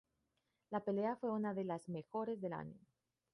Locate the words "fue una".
1.15-1.53